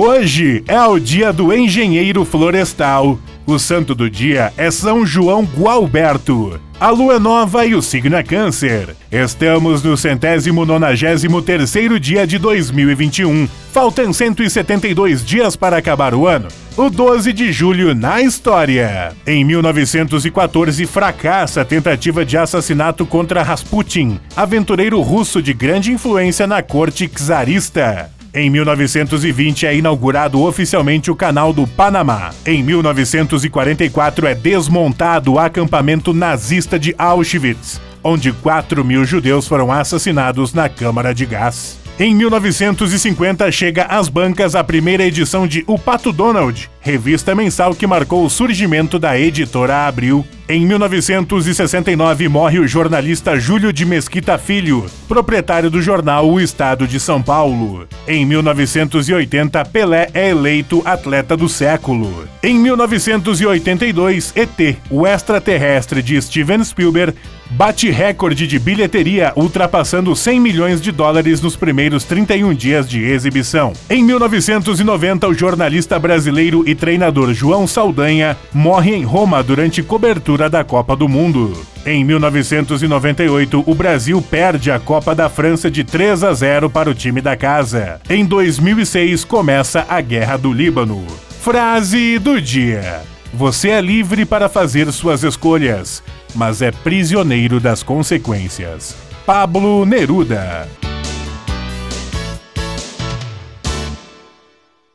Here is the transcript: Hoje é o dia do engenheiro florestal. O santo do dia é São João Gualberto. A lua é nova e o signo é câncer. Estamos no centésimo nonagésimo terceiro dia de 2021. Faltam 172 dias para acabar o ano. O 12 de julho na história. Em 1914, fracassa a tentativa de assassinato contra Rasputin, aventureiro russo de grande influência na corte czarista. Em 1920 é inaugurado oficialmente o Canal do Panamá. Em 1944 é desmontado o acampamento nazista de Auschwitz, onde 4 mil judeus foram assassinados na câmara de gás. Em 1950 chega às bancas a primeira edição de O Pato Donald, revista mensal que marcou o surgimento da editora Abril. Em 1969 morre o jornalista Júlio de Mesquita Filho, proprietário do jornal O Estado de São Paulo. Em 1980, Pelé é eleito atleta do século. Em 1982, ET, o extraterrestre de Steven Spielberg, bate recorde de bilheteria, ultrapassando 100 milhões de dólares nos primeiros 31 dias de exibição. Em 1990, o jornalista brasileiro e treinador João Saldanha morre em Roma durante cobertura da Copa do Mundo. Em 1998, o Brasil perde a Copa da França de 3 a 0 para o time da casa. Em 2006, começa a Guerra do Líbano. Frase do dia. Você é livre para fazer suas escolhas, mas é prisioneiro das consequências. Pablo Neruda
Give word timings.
Hoje 0.00 0.62
é 0.68 0.80
o 0.80 0.96
dia 0.96 1.32
do 1.32 1.52
engenheiro 1.52 2.24
florestal. 2.24 3.18
O 3.44 3.58
santo 3.58 3.96
do 3.96 4.08
dia 4.08 4.52
é 4.56 4.70
São 4.70 5.04
João 5.04 5.42
Gualberto. 5.42 6.60
A 6.78 6.90
lua 6.90 7.14
é 7.14 7.18
nova 7.18 7.66
e 7.66 7.74
o 7.74 7.82
signo 7.82 8.14
é 8.14 8.22
câncer. 8.22 8.94
Estamos 9.10 9.82
no 9.82 9.96
centésimo 9.96 10.64
nonagésimo 10.64 11.42
terceiro 11.42 11.98
dia 11.98 12.28
de 12.28 12.38
2021. 12.38 13.48
Faltam 13.72 14.12
172 14.12 15.24
dias 15.24 15.56
para 15.56 15.78
acabar 15.78 16.14
o 16.14 16.28
ano. 16.28 16.46
O 16.76 16.88
12 16.88 17.32
de 17.32 17.50
julho 17.50 17.92
na 17.92 18.22
história. 18.22 19.12
Em 19.26 19.44
1914, 19.44 20.86
fracassa 20.86 21.62
a 21.62 21.64
tentativa 21.64 22.24
de 22.24 22.36
assassinato 22.36 23.04
contra 23.04 23.42
Rasputin, 23.42 24.20
aventureiro 24.36 25.00
russo 25.00 25.42
de 25.42 25.52
grande 25.52 25.90
influência 25.90 26.46
na 26.46 26.62
corte 26.62 27.08
czarista. 27.08 28.16
Em 28.34 28.50
1920 28.50 29.66
é 29.66 29.74
inaugurado 29.74 30.42
oficialmente 30.42 31.10
o 31.10 31.16
Canal 31.16 31.52
do 31.52 31.66
Panamá. 31.66 32.30
Em 32.44 32.62
1944 32.62 34.26
é 34.26 34.34
desmontado 34.34 35.32
o 35.32 35.38
acampamento 35.38 36.12
nazista 36.12 36.78
de 36.78 36.94
Auschwitz, 36.98 37.80
onde 38.04 38.30
4 38.32 38.84
mil 38.84 39.04
judeus 39.04 39.48
foram 39.48 39.72
assassinados 39.72 40.52
na 40.52 40.68
câmara 40.68 41.14
de 41.14 41.24
gás. 41.24 41.78
Em 42.00 42.14
1950 42.14 43.50
chega 43.50 43.82
às 43.86 44.08
bancas 44.08 44.54
a 44.54 44.62
primeira 44.62 45.04
edição 45.04 45.48
de 45.48 45.64
O 45.66 45.76
Pato 45.76 46.12
Donald, 46.12 46.70
revista 46.80 47.34
mensal 47.34 47.74
que 47.74 47.88
marcou 47.88 48.24
o 48.24 48.30
surgimento 48.30 49.00
da 49.00 49.18
editora 49.18 49.88
Abril. 49.88 50.24
Em 50.48 50.64
1969 50.64 52.28
morre 52.28 52.60
o 52.60 52.68
jornalista 52.68 53.36
Júlio 53.38 53.72
de 53.72 53.84
Mesquita 53.84 54.38
Filho, 54.38 54.86
proprietário 55.08 55.68
do 55.68 55.82
jornal 55.82 56.30
O 56.30 56.40
Estado 56.40 56.86
de 56.86 57.00
São 57.00 57.20
Paulo. 57.20 57.88
Em 58.06 58.24
1980, 58.24 59.64
Pelé 59.64 60.08
é 60.14 60.30
eleito 60.30 60.80
atleta 60.84 61.36
do 61.36 61.48
século. 61.48 62.28
Em 62.44 62.56
1982, 62.56 64.32
ET, 64.36 64.76
o 64.88 65.04
extraterrestre 65.04 66.00
de 66.00 66.22
Steven 66.22 66.62
Spielberg, 66.62 67.18
bate 67.50 67.90
recorde 67.90 68.46
de 68.46 68.58
bilheteria, 68.58 69.32
ultrapassando 69.36 70.14
100 70.14 70.40
milhões 70.40 70.80
de 70.80 70.92
dólares 70.92 71.40
nos 71.40 71.56
primeiros 71.56 72.04
31 72.04 72.54
dias 72.54 72.88
de 72.88 73.04
exibição. 73.04 73.72
Em 73.88 74.02
1990, 74.02 75.28
o 75.28 75.34
jornalista 75.34 75.98
brasileiro 75.98 76.68
e 76.68 76.74
treinador 76.74 77.32
João 77.32 77.66
Saldanha 77.66 78.36
morre 78.52 78.94
em 78.94 79.04
Roma 79.04 79.42
durante 79.42 79.82
cobertura 79.82 80.48
da 80.50 80.64
Copa 80.64 80.94
do 80.94 81.08
Mundo. 81.08 81.52
Em 81.86 82.04
1998, 82.04 83.64
o 83.66 83.74
Brasil 83.74 84.20
perde 84.20 84.70
a 84.70 84.78
Copa 84.78 85.14
da 85.14 85.28
França 85.28 85.70
de 85.70 85.84
3 85.84 86.24
a 86.24 86.34
0 86.34 86.68
para 86.68 86.90
o 86.90 86.94
time 86.94 87.20
da 87.20 87.36
casa. 87.36 88.00
Em 88.10 88.24
2006, 88.24 89.24
começa 89.24 89.86
a 89.88 90.00
Guerra 90.00 90.36
do 90.36 90.52
Líbano. 90.52 91.06
Frase 91.40 92.18
do 92.18 92.40
dia. 92.40 93.02
Você 93.32 93.70
é 93.70 93.80
livre 93.80 94.24
para 94.24 94.48
fazer 94.48 94.90
suas 94.90 95.22
escolhas, 95.22 96.02
mas 96.34 96.62
é 96.62 96.70
prisioneiro 96.70 97.60
das 97.60 97.82
consequências. 97.82 98.94
Pablo 99.26 99.84
Neruda 99.84 100.68